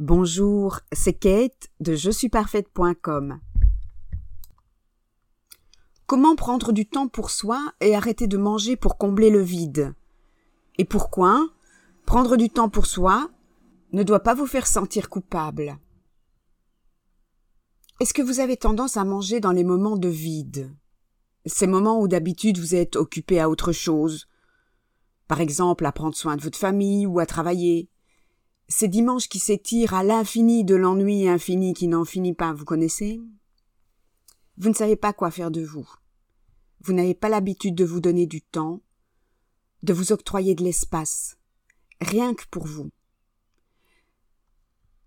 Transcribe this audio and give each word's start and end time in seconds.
Bonjour, 0.00 0.80
c'est 0.90 1.12
Kate 1.12 1.68
de 1.80 1.94
je 1.94 2.10
suis 2.10 2.30
parfaite.com. 2.30 3.38
Comment 6.06 6.34
prendre 6.34 6.72
du 6.72 6.86
temps 6.86 7.08
pour 7.08 7.30
soi 7.30 7.72
et 7.80 7.94
arrêter 7.94 8.26
de 8.26 8.38
manger 8.38 8.76
pour 8.76 8.96
combler 8.96 9.28
le 9.28 9.42
vide? 9.42 9.94
Et 10.78 10.86
pourquoi? 10.86 11.46
Prendre 12.06 12.38
du 12.38 12.48
temps 12.48 12.70
pour 12.70 12.86
soi 12.86 13.30
ne 13.92 14.02
doit 14.02 14.22
pas 14.22 14.34
vous 14.34 14.46
faire 14.46 14.66
sentir 14.66 15.10
coupable. 15.10 15.78
Est-ce 18.00 18.14
que 18.14 18.22
vous 18.22 18.40
avez 18.40 18.56
tendance 18.56 18.96
à 18.96 19.04
manger 19.04 19.40
dans 19.40 19.52
les 19.52 19.62
moments 19.62 19.98
de 19.98 20.08
vide? 20.08 20.74
Ces 21.44 21.66
moments 21.66 22.00
où 22.00 22.08
d'habitude 22.08 22.58
vous 22.58 22.74
êtes 22.74 22.96
occupé 22.96 23.40
à 23.40 23.50
autre 23.50 23.72
chose? 23.72 24.26
Par 25.28 25.42
exemple 25.42 25.84
à 25.84 25.92
prendre 25.92 26.16
soin 26.16 26.36
de 26.36 26.42
votre 26.42 26.58
famille 26.58 27.06
ou 27.06 27.18
à 27.18 27.26
travailler 27.26 27.90
ces 28.68 28.88
dimanches 28.88 29.28
qui 29.28 29.38
s'étirent 29.38 29.94
à 29.94 30.02
l'infini 30.02 30.64
de 30.64 30.74
l'ennui 30.74 31.28
infini 31.28 31.74
qui 31.74 31.88
n'en 31.88 32.04
finit 32.04 32.34
pas, 32.34 32.52
vous 32.52 32.64
connaissez? 32.64 33.20
Vous 34.56 34.68
ne 34.68 34.74
savez 34.74 34.96
pas 34.96 35.12
quoi 35.12 35.30
faire 35.30 35.50
de 35.50 35.62
vous. 35.62 35.88
Vous 36.80 36.92
n'avez 36.92 37.14
pas 37.14 37.28
l'habitude 37.28 37.74
de 37.74 37.84
vous 37.84 38.00
donner 38.00 38.26
du 38.26 38.42
temps, 38.42 38.80
de 39.82 39.92
vous 39.92 40.12
octroyer 40.12 40.54
de 40.54 40.64
l'espace, 40.64 41.36
rien 42.00 42.34
que 42.34 42.44
pour 42.50 42.66
vous. 42.66 42.90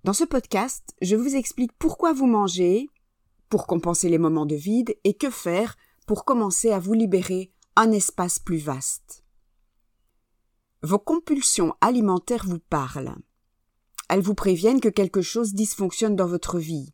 Dans 0.03 0.13
ce 0.13 0.23
podcast, 0.23 0.95
je 1.01 1.15
vous 1.15 1.35
explique 1.35 1.71
pourquoi 1.79 2.13
vous 2.13 2.27
mangez, 2.27 2.89
pour 3.49 3.65
compenser 3.65 4.09
les 4.09 4.17
moments 4.17 4.45
de 4.45 4.55
vide, 4.55 4.95
et 5.03 5.15
que 5.15 5.29
faire 5.29 5.77
pour 6.05 6.25
commencer 6.25 6.71
à 6.71 6.79
vous 6.79 6.93
libérer 6.93 7.51
un 7.75 7.91
espace 7.91 8.39
plus 8.39 8.59
vaste. 8.59 9.23
Vos 10.83 10.99
compulsions 10.99 11.73
alimentaires 11.81 12.45
vous 12.45 12.59
parlent. 12.59 13.15
Elles 14.09 14.21
vous 14.21 14.35
préviennent 14.35 14.81
que 14.81 14.89
quelque 14.89 15.21
chose 15.21 15.53
dysfonctionne 15.53 16.15
dans 16.15 16.27
votre 16.27 16.59
vie. 16.59 16.93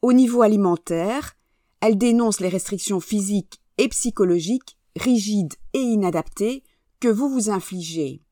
Au 0.00 0.12
niveau 0.12 0.42
alimentaire, 0.42 1.36
elles 1.80 1.98
dénoncent 1.98 2.40
les 2.40 2.48
restrictions 2.48 3.00
physiques 3.00 3.60
et 3.78 3.88
psychologiques, 3.88 4.78
rigides 4.96 5.54
et 5.72 5.80
inadaptées, 5.80 6.64
que 7.00 7.08
vous 7.08 7.28
vous 7.28 7.50
infligez. 7.50 8.22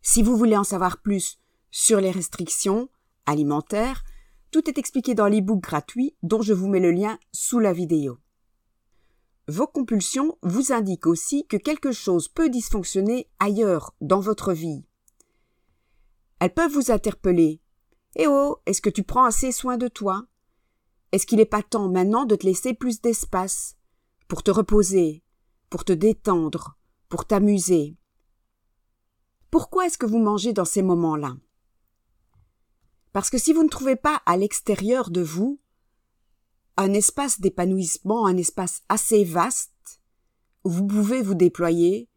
Si 0.00 0.22
vous 0.22 0.36
voulez 0.36 0.56
en 0.56 0.64
savoir 0.64 1.00
plus 1.00 1.38
sur 1.70 2.00
les 2.00 2.10
restrictions 2.10 2.88
alimentaires, 3.26 4.04
tout 4.50 4.68
est 4.68 4.78
expliqué 4.78 5.14
dans 5.14 5.28
l'e-book 5.28 5.60
gratuit 5.60 6.14
dont 6.22 6.42
je 6.42 6.52
vous 6.52 6.68
mets 6.68 6.80
le 6.80 6.92
lien 6.92 7.18
sous 7.32 7.58
la 7.58 7.72
vidéo. 7.72 8.18
Vos 9.48 9.66
compulsions 9.66 10.36
vous 10.42 10.72
indiquent 10.72 11.06
aussi 11.06 11.46
que 11.46 11.56
quelque 11.56 11.90
chose 11.90 12.28
peut 12.28 12.48
dysfonctionner 12.48 13.28
ailleurs 13.40 13.94
dans 14.00 14.20
votre 14.20 14.52
vie. 14.52 14.84
Elles 16.42 16.52
peuvent 16.52 16.72
vous 16.72 16.90
interpeller. 16.90 17.60
Eh 18.16 18.26
oh, 18.26 18.56
est-ce 18.66 18.80
que 18.80 18.90
tu 18.90 19.04
prends 19.04 19.22
assez 19.22 19.52
soin 19.52 19.76
de 19.76 19.86
toi? 19.86 20.26
Est-ce 21.12 21.24
qu'il 21.24 21.38
n'est 21.38 21.44
pas 21.44 21.62
temps 21.62 21.88
maintenant 21.88 22.24
de 22.24 22.34
te 22.34 22.44
laisser 22.44 22.74
plus 22.74 23.00
d'espace 23.00 23.76
pour 24.26 24.42
te 24.42 24.50
reposer, 24.50 25.22
pour 25.70 25.84
te 25.84 25.92
détendre, 25.92 26.76
pour 27.08 27.26
t'amuser? 27.26 27.96
Pourquoi 29.52 29.86
est-ce 29.86 29.96
que 29.96 30.04
vous 30.04 30.18
mangez 30.18 30.52
dans 30.52 30.64
ces 30.64 30.82
moments-là? 30.82 31.36
Parce 33.12 33.30
que 33.30 33.38
si 33.38 33.52
vous 33.52 33.62
ne 33.62 33.68
trouvez 33.68 33.94
pas 33.94 34.20
à 34.26 34.36
l'extérieur 34.36 35.10
de 35.10 35.20
vous 35.20 35.60
un 36.76 36.92
espace 36.92 37.40
d'épanouissement, 37.40 38.26
un 38.26 38.36
espace 38.36 38.82
assez 38.88 39.22
vaste, 39.22 40.00
où 40.64 40.70
vous 40.70 40.88
pouvez 40.88 41.22
vous 41.22 41.36
déployer, 41.36 42.08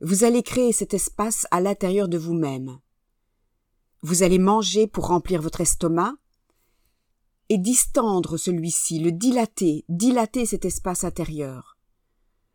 vous 0.00 0.24
allez 0.24 0.42
créer 0.42 0.72
cet 0.72 0.94
espace 0.94 1.46
à 1.50 1.60
l'intérieur 1.60 2.08
de 2.08 2.16
vous-même. 2.16 2.80
Vous 4.02 4.22
allez 4.22 4.38
manger 4.38 4.86
pour 4.86 5.08
remplir 5.08 5.42
votre 5.42 5.60
estomac 5.60 6.14
et 7.48 7.58
distendre 7.58 8.36
celui-ci, 8.36 8.98
le 8.98 9.12
dilater, 9.12 9.84
dilater 9.88 10.46
cet 10.46 10.64
espace 10.64 11.04
intérieur. 11.04 11.78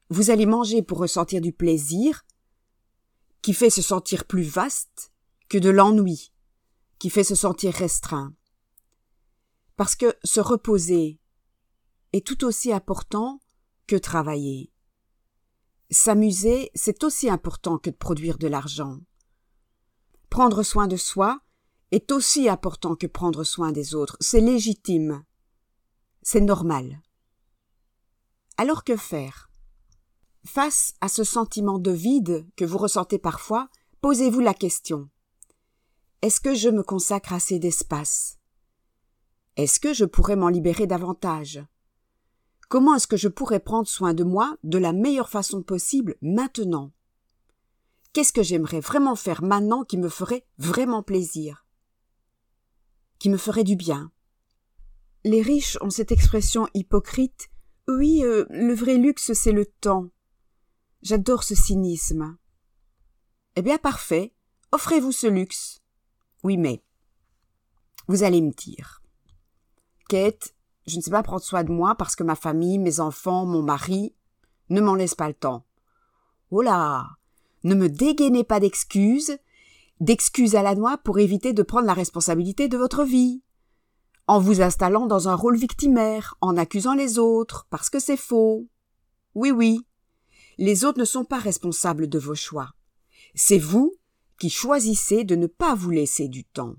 Vous 0.10 0.30
allez 0.30 0.46
manger 0.46 0.82
pour 0.82 0.98
ressentir 0.98 1.42
du 1.42 1.54
plaisir, 1.54 2.26
qui 3.42 3.54
fait 3.54 3.70
se 3.70 3.82
sentir 3.82 4.26
plus 4.26 4.44
vaste 4.44 5.12
que 5.50 5.58
de 5.58 5.70
l'ennui, 5.70 6.32
qui 7.00 7.10
fait 7.10 7.24
se 7.24 7.36
sentir 7.36 7.74
restreint. 7.74 8.34
Parce 9.78 9.96
que 9.96 10.14
se 10.24 10.40
reposer 10.40 11.20
est 12.14 12.26
tout 12.26 12.44
aussi 12.44 12.72
important 12.72 13.40
que 13.88 13.96
travailler. 13.96 14.72
S'amuser, 15.90 16.72
c'est 16.76 17.04
aussi 17.04 17.30
important 17.30 17.78
que 17.78 17.90
de 17.90 17.96
produire 17.96 18.38
de 18.38 18.48
l'argent. 18.48 19.00
Prendre 20.32 20.64
soin 20.64 20.88
de 20.88 20.96
soi 20.96 21.42
est 21.92 22.10
aussi 22.10 22.48
important 22.48 22.96
que 22.96 23.06
prendre 23.06 23.44
soin 23.44 23.74
des 23.74 23.96
autres. 23.96 24.16
C'est 24.22 24.40
légitime. 24.40 25.26
C'est 26.22 26.40
normal. 26.40 27.02
Alors 28.56 28.86
que 28.86 28.96
faire? 28.96 29.52
Face 30.46 30.94
à 31.02 31.10
ce 31.10 31.26
sentiment 31.26 31.80
de 31.80 31.92
vide 31.92 32.48
que 32.56 32.64
vous 32.64 32.78
ressentez 32.78 33.20
parfois, 33.20 33.68
posez-vous 34.00 34.40
la 34.40 34.54
question. 34.54 35.10
Est-ce 36.22 36.40
que 36.40 36.56
je 36.56 36.70
me 36.70 36.82
consacre 36.82 37.34
assez 37.34 37.60
d'espace? 37.60 38.40
Est-ce 39.58 39.82
que 39.82 39.94
je 39.94 40.06
pourrais 40.06 40.38
m'en 40.38 40.48
libérer 40.48 40.88
davantage? 40.88 41.62
Comment 42.70 42.96
est-ce 42.96 43.08
que 43.08 43.18
je 43.18 43.28
pourrais 43.28 43.60
prendre 43.60 43.90
soin 43.90 44.14
de 44.14 44.24
moi 44.24 44.56
de 44.64 44.78
la 44.78 44.94
meilleure 44.94 45.30
façon 45.30 45.62
possible 45.62 46.16
maintenant? 46.22 46.94
Qu'est-ce 48.14 48.34
que 48.34 48.44
j'aimerais 48.44 48.82
vraiment 48.82 49.16
faire 49.16 49.42
maintenant 49.42 49.86
qui 49.86 49.98
me 49.98 50.10
ferait 50.10 50.46
vraiment 50.58 51.02
plaisir? 51.02 51.66
Qui 53.20 53.30
me 53.30 53.38
ferait 53.38 53.64
du 53.64 53.76
bien? 53.76 54.12
Les 55.24 55.42
riches 55.42 55.78
ont 55.82 55.90
cette 55.90 56.12
expression 56.12 56.68
hypocrite 56.74 57.50
Oui, 57.88 58.22
euh, 58.24 58.46
le 58.50 58.74
vrai 58.74 58.98
luxe, 58.98 59.32
c'est 59.34 59.54
le 59.54 59.66
temps. 59.66 60.10
J'adore 61.02 61.44
ce 61.44 61.56
cynisme. 61.56 62.38
Eh 63.56 63.62
bien, 63.62 63.78
parfait. 63.78 64.34
Offrez-vous 64.72 65.12
ce 65.12 65.28
luxe. 65.28 65.82
Oui, 66.44 66.58
mais. 66.58 66.84
Vous 68.08 68.24
allez 68.24 68.42
me 68.42 68.52
dire. 68.52 69.02
Kate, 70.10 70.54
je 70.86 70.98
ne 70.98 71.02
sais 71.02 71.12
pas 71.12 71.24
prendre 71.24 71.44
soin 71.44 71.64
de 71.64 71.72
moi 71.72 71.96
parce 71.96 72.16
que 72.18 72.24
ma 72.24 72.36
famille, 72.36 72.78
mes 72.78 73.00
enfants, 73.00 73.46
mon 73.46 73.62
mari 73.62 74.16
ne 74.70 74.82
m'en 74.82 74.96
laissent 74.96 75.16
pas 75.16 75.30
le 75.30 75.34
temps. 75.34 75.66
Oh 76.50 76.62
là 76.62 77.21
ne 77.64 77.76
me 77.76 77.90
dégainez 77.90 78.44
pas 78.44 78.60
d'excuses, 78.60 79.38
d'excuses 80.00 80.56
à 80.56 80.64
la 80.64 80.76
noix 80.76 80.98
pour 80.98 81.20
éviter 81.20 81.54
de 81.54 81.64
prendre 81.64 81.88
la 81.88 81.94
responsabilité 81.94 82.68
de 82.68 82.78
votre 82.78 83.04
vie. 83.04 83.42
En 84.28 84.40
vous 84.40 84.62
installant 84.62 85.08
dans 85.08 85.30
un 85.30 85.36
rôle 85.36 85.58
victimaire, 85.58 86.36
en 86.42 86.58
accusant 86.58 86.94
les 86.94 87.20
autres, 87.20 87.68
parce 87.70 87.90
que 87.90 88.00
c'est 88.00 88.18
faux. 88.18 88.68
Oui, 89.36 89.52
oui. 89.52 89.86
Les 90.58 90.86
autres 90.86 91.00
ne 91.00 91.06
sont 91.06 91.26
pas 91.26 91.40
responsables 91.40 92.08
de 92.08 92.20
vos 92.20 92.36
choix. 92.36 92.72
C'est 93.36 93.60
vous 93.60 93.94
qui 94.40 94.50
choisissez 94.50 95.24
de 95.24 95.36
ne 95.36 95.48
pas 95.48 95.76
vous 95.76 95.92
laisser 95.92 96.28
du 96.28 96.44
temps. 96.44 96.76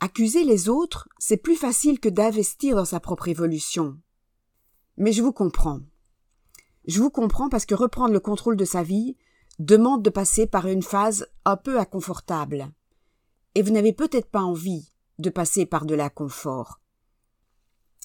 Accuser 0.00 0.44
les 0.44 0.70
autres, 0.70 1.08
c'est 1.18 1.36
plus 1.36 1.56
facile 1.56 2.00
que 2.00 2.08
d'investir 2.08 2.76
dans 2.76 2.86
sa 2.86 3.00
propre 3.00 3.28
évolution. 3.28 3.98
Mais 4.96 5.12
je 5.12 5.22
vous 5.22 5.32
comprends. 5.32 5.80
Je 6.86 7.00
vous 7.00 7.10
comprends 7.10 7.50
parce 7.50 7.66
que 7.66 7.74
reprendre 7.74 8.14
le 8.14 8.20
contrôle 8.20 8.56
de 8.56 8.64
sa 8.64 8.82
vie, 8.82 9.16
demande 9.60 10.02
de 10.02 10.10
passer 10.10 10.46
par 10.46 10.66
une 10.66 10.82
phase 10.82 11.28
un 11.44 11.56
peu 11.56 11.78
inconfortable. 11.78 12.70
Et 13.54 13.62
vous 13.62 13.70
n'avez 13.70 13.92
peut-être 13.92 14.30
pas 14.30 14.40
envie 14.40 14.90
de 15.18 15.28
passer 15.28 15.66
par 15.66 15.84
de 15.84 15.94
l'inconfort. 15.94 16.80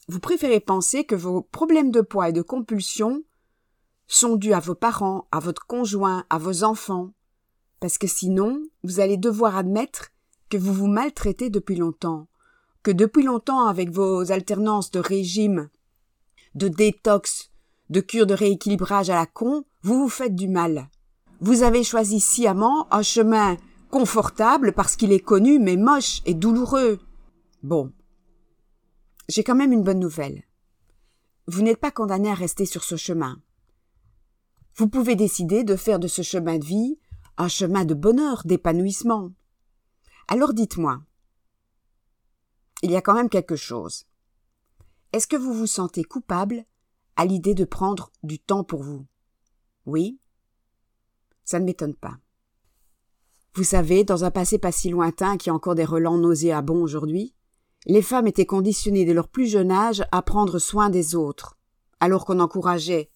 Vous 0.10 0.20
préférez 0.20 0.60
penser 0.60 1.06
que 1.06 1.16
vos 1.16 1.42
problèmes 1.42 1.92
de 1.92 2.02
poids 2.02 2.30
et 2.30 2.34
de 2.34 2.42
compulsion 2.42 3.24
sont 4.08 4.36
dus 4.36 4.54
à 4.54 4.60
vos 4.60 4.76
parents, 4.76 5.28
à 5.32 5.40
votre 5.40 5.66
conjoint, 5.66 6.26
à 6.30 6.38
vos 6.38 6.66
enfants, 6.66 7.14
parce 7.80 7.98
que 7.98 8.08
sinon, 8.08 8.62
vous 8.84 9.00
allez 9.00 9.18
devoir 9.18 9.56
admettre 9.56 10.10
que 10.50 10.58
vous 10.58 10.74
vous 10.74 10.88
maltraitez 10.88 11.50
depuis 11.50 11.78
longtemps, 11.78 12.28
que 12.84 12.92
depuis 12.92 13.24
longtemps, 13.24 13.66
avec 13.66 13.92
vos 13.92 14.30
alternances 14.30 14.92
de 14.92 15.00
régime, 15.00 15.70
de 16.54 16.68
détox, 16.68 17.50
de 17.90 18.02
cure 18.02 18.28
de 18.28 18.34
rééquilibrage 18.34 19.10
à 19.10 19.16
la 19.16 19.26
con, 19.26 19.64
vous 19.84 20.02
vous 20.02 20.10
faites 20.10 20.36
du 20.36 20.50
mal. 20.50 20.90
Vous 21.42 21.64
avez 21.64 21.84
choisi 21.84 22.20
sciemment 22.20 22.92
un 22.94 23.02
chemin 23.02 23.58
confortable 23.92 24.74
parce 24.74 24.96
qu'il 24.96 25.12
est 25.12 25.20
connu 25.20 25.60
mais 25.60 25.76
moche 25.76 26.22
et 26.26 26.34
douloureux. 26.34 27.00
Bon. 27.64 27.92
J'ai 29.28 29.44
quand 29.44 29.56
même 29.56 29.74
une 29.74 29.84
bonne 29.84 30.00
nouvelle. 30.00 30.44
Vous 31.48 31.62
n'êtes 31.62 31.80
pas 31.80 31.92
condamné 31.92 32.30
à 32.30 32.34
rester 32.34 32.66
sur 32.66 32.84
ce 32.84 32.96
chemin. 32.96 33.42
Vous 34.76 34.88
pouvez 34.88 35.16
décider 35.16 35.64
de 35.64 35.76
faire 35.76 36.00
de 36.00 36.08
ce 36.08 36.22
chemin 36.22 36.58
de 36.58 36.66
vie 36.66 37.00
un 37.38 37.48
chemin 37.48 37.86
de 37.86 37.94
bonheur, 37.94 38.44
d'épanouissement. 38.46 39.32
Alors 40.28 40.54
dites-moi, 40.54 41.02
il 42.82 42.92
y 42.92 42.96
a 42.96 43.02
quand 43.02 43.14
même 43.14 43.30
quelque 43.30 43.56
chose. 43.56 44.06
Est-ce 45.12 45.28
que 45.28 45.36
vous 45.36 45.54
vous 45.54 45.68
sentez 45.68 46.04
coupable 46.04 46.66
à 47.16 47.26
l'idée 47.26 47.54
de 47.54 47.66
prendre 47.66 48.12
du 48.24 48.40
temps 48.40 48.64
pour 48.64 48.84
vous? 48.84 49.06
Oui 49.86 50.20
ça 51.46 51.60
ne 51.60 51.66
m'étonne 51.66 51.96
pas. 51.96 52.18
Vous 53.54 53.64
savez, 53.64 54.04
dans 54.04 54.26
un 54.26 54.32
passé 54.32 54.58
pas 54.58 54.74
si 54.74 54.90
lointain 54.90 55.38
qui 55.38 55.50
a 55.50 55.54
encore 55.54 55.76
des 55.76 55.86
relents 55.86 56.18
nauséabonds 56.18 56.82
aujourd'hui, 56.82 57.34
les 57.86 58.02
femmes 58.02 58.28
étaient 58.28 58.46
conditionnées 58.46 59.06
dès 59.06 59.14
leur 59.14 59.30
plus 59.30 59.48
jeune 59.48 59.72
âge 59.72 60.04
à 60.12 60.22
prendre 60.22 60.60
soin 60.60 60.90
des 60.90 61.16
autres, 61.16 61.58
alors 62.00 62.26
qu'on 62.26 62.40
encourageait 62.40 63.10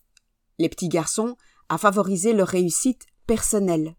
les 0.60 0.70
petits 0.70 0.88
garçons 0.88 1.36
à 1.68 1.78
favoriser 1.78 2.34
leur 2.34 2.48
réussite 2.48 3.06
personnelle. 3.28 3.96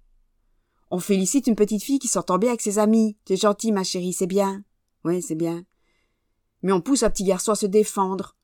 On 0.90 0.98
félicite 0.98 1.46
une 1.46 1.56
petite 1.56 1.82
fille 1.82 1.98
qui 1.98 2.08
s'entend 2.08 2.38
bien 2.38 2.50
avec 2.50 2.62
ses 2.62 2.78
amis. 2.78 3.16
T'es 3.24 3.36
gentil, 3.36 3.70
ma 3.70 3.84
chérie, 3.84 4.12
c'est 4.12 4.26
bien. 4.26 4.64
Oui, 5.04 5.22
c'est 5.22 5.36
bien. 5.36 5.64
Mais 6.62 6.72
on 6.72 6.80
pousse 6.80 7.02
un 7.02 7.10
petit 7.10 7.24
garçon 7.24 7.52
à 7.52 7.56
se 7.56 7.66
défendre. 7.66 8.36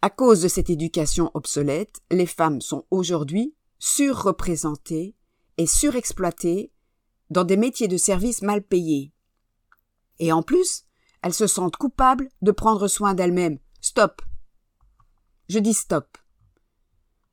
À 0.00 0.10
cause 0.10 0.42
de 0.42 0.48
cette 0.48 0.70
éducation 0.70 1.30
obsolète, 1.34 2.00
les 2.10 2.26
femmes 2.26 2.60
sont 2.60 2.84
aujourd'hui 2.90 3.54
surreprésentées 3.82 5.16
et 5.58 5.66
surexploitées 5.66 6.72
dans 7.30 7.42
des 7.42 7.56
métiers 7.56 7.88
de 7.88 7.96
service 7.96 8.40
mal 8.40 8.62
payés. 8.62 9.12
Et 10.20 10.30
en 10.30 10.44
plus, 10.44 10.84
elles 11.20 11.34
se 11.34 11.48
sentent 11.48 11.76
coupables 11.76 12.28
de 12.42 12.52
prendre 12.52 12.86
soin 12.86 13.12
d'elles-mêmes. 13.12 13.58
Stop. 13.80 14.22
Je 15.48 15.58
dis 15.58 15.74
stop. 15.74 16.16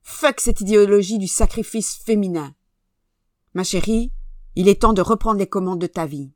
Fuck 0.02 0.40
cette 0.40 0.62
idéologie 0.62 1.20
du 1.20 1.28
sacrifice 1.28 1.98
féminin. 1.98 2.56
Ma 3.54 3.64
chérie, 3.64 4.12
il 4.56 4.68
est 4.68 4.82
temps 4.82 4.94
de 4.94 5.04
reprendre 5.04 5.38
les 5.38 5.48
commandes 5.48 5.82
de 5.82 5.86
ta 5.86 6.08
vie. 6.08 6.34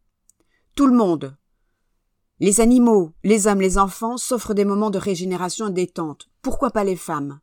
Tout 0.76 0.86
le 0.86 0.96
monde, 0.96 1.36
les 2.40 2.62
animaux, 2.62 3.14
les 3.24 3.48
hommes, 3.48 3.62
les 3.62 3.80
enfants 3.80 4.18
s'offrent 4.18 4.54
des 4.54 4.66
moments 4.66 4.92
de 4.92 5.00
régénération 5.00 5.70
et 5.70 5.74
détente. 5.74 6.30
Pourquoi 6.44 6.70
pas 6.70 6.84
les 6.84 6.98
femmes? 6.98 7.40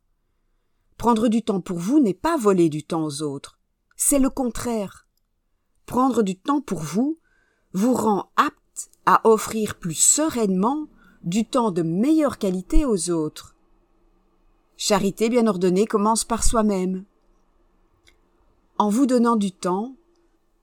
Prendre 1.01 1.29
du 1.29 1.41
temps 1.41 1.61
pour 1.61 1.79
vous 1.79 1.99
n'est 1.99 2.13
pas 2.13 2.37
voler 2.37 2.69
du 2.69 2.83
temps 2.83 3.03
aux 3.03 3.23
autres. 3.23 3.57
C'est 3.95 4.19
le 4.19 4.29
contraire. 4.29 5.07
Prendre 5.87 6.21
du 6.21 6.37
temps 6.37 6.61
pour 6.61 6.81
vous 6.81 7.17
vous 7.73 7.95
rend 7.95 8.29
apte 8.35 8.91
à 9.07 9.27
offrir 9.27 9.79
plus 9.79 9.95
sereinement 9.95 10.85
du 11.23 11.43
temps 11.43 11.71
de 11.71 11.81
meilleure 11.81 12.37
qualité 12.37 12.85
aux 12.85 13.09
autres. 13.09 13.55
Charité 14.77 15.29
bien 15.29 15.47
ordonnée 15.47 15.87
commence 15.87 16.23
par 16.23 16.43
soi-même. 16.43 17.03
En 18.77 18.89
vous 18.89 19.07
donnant 19.07 19.37
du 19.37 19.51
temps, 19.51 19.95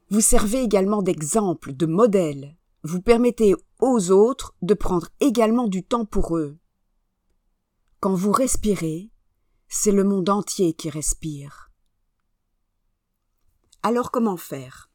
vous 0.09 0.21
servez 0.21 0.63
également 0.63 1.03
d'exemple, 1.03 1.73
de 1.73 1.87
modèle. 1.87 2.57
Vous 2.85 3.03
permettez 3.03 3.57
aux 3.81 4.13
autres 4.13 4.55
de 4.63 4.75
prendre 4.75 5.09
également 5.19 5.67
du 5.67 5.83
temps 5.83 6.05
pour 6.05 6.39
eux. 6.39 6.57
Quand 7.99 8.15
vous 8.15 8.31
respirez, 8.31 9.11
c'est 9.69 9.93
le 9.93 10.05
monde 10.05 10.29
entier 10.29 10.73
qui 10.73 10.91
respire. 10.91 11.71
Alors 13.83 14.11
comment 14.11 14.37
faire? 14.37 14.91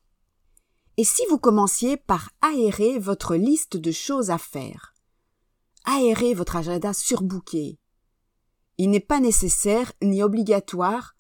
Et 0.98 1.04
si 1.04 1.24
vous 1.30 1.40
commenciez 1.40 1.98
par 1.98 2.30
aérer 2.42 3.00
votre 3.00 3.36
liste 3.36 3.78
de 3.78 3.92
choses 3.92 4.30
à 4.30 4.38
faire? 4.38 4.94
Aérer 5.86 6.34
votre 6.34 6.56
agenda 6.56 6.94
surbooké. 6.94 7.80
Il 8.78 8.90
n'est 8.90 9.00
pas 9.00 9.20
nécessaire 9.20 9.92
ni 10.02 10.22
obligatoire 10.22 11.16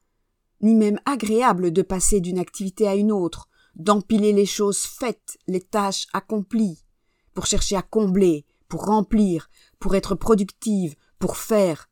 ni 0.63 0.75
même 0.75 0.99
agréable 1.05 1.71
de 1.71 1.81
passer 1.81 2.21
d'une 2.21 2.39
activité 2.39 2.87
à 2.87 2.95
une 2.95 3.11
autre, 3.11 3.49
d'empiler 3.75 4.31
les 4.31 4.45
choses 4.45 4.79
faites, 4.79 5.37
les 5.45 5.61
tâches 5.61 6.07
accomplies, 6.13 6.85
pour 7.33 7.45
chercher 7.45 7.75
à 7.75 7.81
combler, 7.81 8.45
pour 8.69 8.85
remplir, 8.85 9.49
pour 9.79 9.93
être 9.95 10.15
productive, 10.15 10.95
pour 11.19 11.35
faire. 11.35 11.89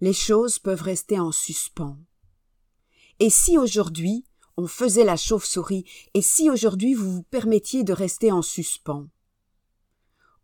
Les 0.00 0.12
choses 0.12 0.58
peuvent 0.58 0.82
rester 0.82 1.18
en 1.18 1.32
suspens. 1.32 1.98
Et 3.18 3.30
si 3.30 3.56
aujourd'hui 3.56 4.26
on 4.58 4.66
faisait 4.66 5.04
la 5.04 5.16
chauve-souris, 5.16 5.84
et 6.14 6.22
si 6.22 6.50
aujourd'hui 6.50 6.94
vous 6.94 7.12
vous 7.12 7.22
permettiez 7.22 7.84
de 7.84 7.92
rester 7.92 8.30
en 8.32 8.42
suspens? 8.42 9.08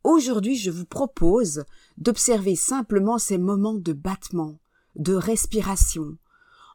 Aujourd'hui 0.04 0.56
je 0.56 0.70
vous 0.70 0.86
propose 0.86 1.64
d'observer 1.96 2.56
simplement 2.56 3.18
ces 3.18 3.38
moments 3.38 3.74
de 3.74 3.92
battement, 3.92 4.58
de 4.96 5.14
respiration, 5.14 6.16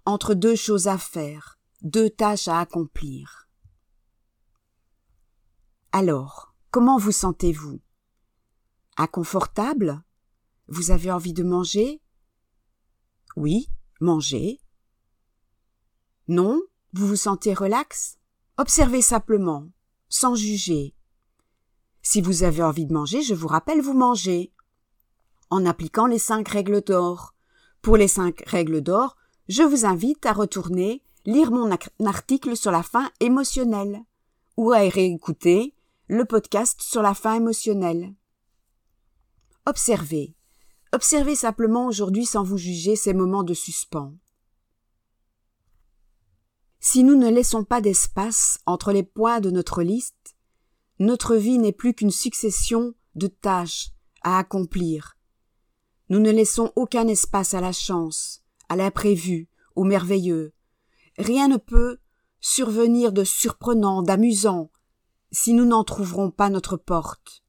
entre 0.05 0.33
deux 0.33 0.55
choses 0.55 0.87
à 0.87 0.97
faire, 0.97 1.59
deux 1.81 2.09
tâches 2.09 2.47
à 2.47 2.59
accomplir. 2.59 3.49
Alors, 5.91 6.53
comment 6.69 6.97
vous 6.97 7.11
sentez-vous? 7.11 7.81
Inconfortable? 8.97 10.03
Vous 10.67 10.91
avez 10.91 11.11
envie 11.11 11.33
de 11.33 11.43
manger? 11.43 12.01
Oui, 13.37 13.69
manger. 14.01 14.59
Non 16.27 16.59
Vous 16.93 17.05
vous 17.05 17.15
sentez 17.15 17.53
relax 17.53 18.17
Observez 18.57 19.03
simplement, 19.03 19.67
sans 20.09 20.33
juger. 20.33 20.95
Si 22.01 22.19
vous 22.19 22.41
avez 22.41 22.63
envie 22.63 22.87
de 22.87 22.93
manger, 22.95 23.21
je 23.21 23.35
vous 23.35 23.47
rappelle, 23.47 23.79
vous 23.79 23.93
mangez. 23.93 24.51
En 25.51 25.67
appliquant 25.67 26.07
les 26.07 26.17
cinq 26.17 26.47
règles 26.47 26.81
d'or. 26.81 27.35
Pour 27.83 27.95
les 27.95 28.07
cinq 28.07 28.41
règles 28.47 28.81
d'or, 28.81 29.17
je 29.49 29.61
vous 29.61 29.85
invite 29.85 30.25
à 30.25 30.33
retourner 30.33 31.03
lire 31.27 31.51
mon 31.51 31.69
article 32.07 32.57
sur 32.57 32.71
la 32.71 32.81
faim 32.81 33.07
émotionnelle 33.19 34.01
ou 34.57 34.71
à 34.71 34.79
réécouter 34.79 35.75
le 36.07 36.25
podcast 36.25 36.81
sur 36.81 37.03
la 37.03 37.13
faim 37.13 37.35
émotionnelle. 37.35 38.15
Observez. 39.67 40.36
Observez 40.93 41.35
simplement 41.35 41.87
aujourd'hui 41.87 42.25
sans 42.25 42.43
vous 42.43 42.57
juger 42.57 42.95
ces 42.95 43.13
moments 43.13 43.43
de 43.43 43.53
suspens. 43.53 44.13
Si 46.79 47.03
nous 47.03 47.15
ne 47.15 47.29
laissons 47.29 47.63
pas 47.63 47.81
d'espace 47.81 48.59
entre 48.65 48.93
les 48.93 49.03
points 49.03 49.41
de 49.41 49.51
notre 49.51 49.83
liste, 49.83 50.37
notre 50.99 51.35
vie 51.35 51.57
n'est 51.57 51.73
plus 51.73 51.93
qu'une 51.93 52.11
succession 52.11 52.93
de 53.15 53.27
tâches 53.27 53.89
à 54.23 54.37
accomplir. 54.37 55.17
Nous 56.09 56.19
ne 56.19 56.31
laissons 56.31 56.71
aucun 56.75 57.07
espace 57.07 57.53
à 57.53 57.61
la 57.61 57.73
chance, 57.73 58.43
à 58.69 58.75
l'imprévu, 58.75 59.49
au 59.75 59.83
merveilleux. 59.83 60.53
Rien 61.17 61.49
ne 61.49 61.57
peut 61.57 61.99
survenir 62.39 63.11
de 63.11 63.23
surprenant, 63.23 64.01
d'amusant, 64.01 64.71
si 65.31 65.53
nous 65.53 65.65
n'en 65.65 65.83
trouverons 65.83 66.31
pas 66.31 66.49
notre 66.49 66.77
porte. 66.77 67.43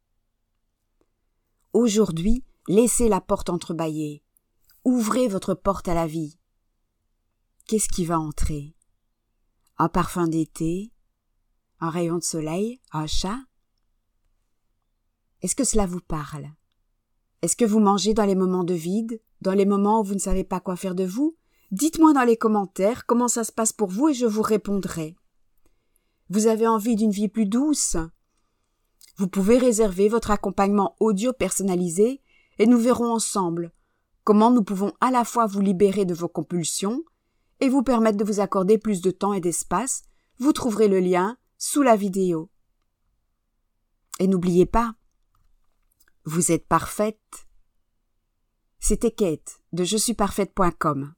Aujourd'hui, 1.72 2.44
laissez 2.68 3.08
la 3.08 3.20
porte 3.20 3.50
entrebâillée. 3.50 4.22
Ouvrez 4.84 5.26
votre 5.26 5.54
porte 5.54 5.88
à 5.88 5.94
la 5.94 6.06
vie. 6.06 6.38
Qu'est-ce 7.66 7.88
qui 7.88 8.04
va 8.04 8.20
entrer? 8.20 8.76
Un 9.78 9.88
parfum 9.88 10.28
d'été? 10.28 10.92
Un 11.80 11.90
rayon 11.90 12.18
de 12.18 12.22
soleil? 12.22 12.80
Un 12.92 13.06
chat? 13.06 13.38
Est-ce 15.42 15.56
que 15.56 15.64
cela 15.64 15.86
vous 15.86 16.00
parle? 16.00 16.50
Est-ce 17.42 17.56
que 17.56 17.64
vous 17.64 17.80
mangez 17.80 18.14
dans 18.14 18.24
les 18.24 18.34
moments 18.34 18.64
de 18.64 18.74
vide? 18.74 19.20
Dans 19.40 19.52
les 19.52 19.66
moments 19.66 20.00
où 20.00 20.04
vous 20.04 20.14
ne 20.14 20.18
savez 20.18 20.44
pas 20.44 20.60
quoi 20.60 20.76
faire 20.76 20.94
de 20.94 21.04
vous? 21.04 21.36
Dites-moi 21.70 22.12
dans 22.12 22.24
les 22.24 22.36
commentaires 22.36 23.06
comment 23.06 23.28
ça 23.28 23.44
se 23.44 23.52
passe 23.52 23.72
pour 23.72 23.88
vous 23.88 24.08
et 24.08 24.14
je 24.14 24.26
vous 24.26 24.42
répondrai. 24.42 25.16
Vous 26.30 26.46
avez 26.46 26.66
envie 26.66 26.96
d'une 26.96 27.10
vie 27.10 27.28
plus 27.28 27.46
douce? 27.46 27.96
Vous 29.16 29.28
pouvez 29.28 29.58
réserver 29.58 30.08
votre 30.08 30.30
accompagnement 30.30 30.96
audio 31.00 31.32
personnalisé 31.32 32.20
et 32.58 32.66
nous 32.66 32.78
verrons 32.78 33.12
ensemble 33.12 33.72
comment 34.24 34.50
nous 34.50 34.62
pouvons 34.62 34.92
à 35.00 35.10
la 35.10 35.24
fois 35.24 35.46
vous 35.46 35.60
libérer 35.60 36.04
de 36.04 36.14
vos 36.14 36.28
compulsions 36.28 37.02
et 37.60 37.68
vous 37.68 37.82
permettre 37.82 38.18
de 38.18 38.24
vous 38.24 38.40
accorder 38.40 38.78
plus 38.78 39.00
de 39.00 39.10
temps 39.10 39.32
et 39.32 39.40
d'espace. 39.40 40.02
Vous 40.38 40.52
trouverez 40.52 40.88
le 40.88 41.00
lien 41.00 41.36
sous 41.56 41.82
la 41.82 41.96
vidéo. 41.96 42.50
Et 44.20 44.26
n'oubliez 44.26 44.66
pas, 44.66 44.94
vous 46.24 46.52
êtes 46.52 46.66
parfaite. 46.66 47.46
C'était 48.80 49.10
Kate 49.10 49.60
de 49.72 49.84
je 49.84 49.96
suis 49.96 50.14
parfaite.com. 50.14 51.14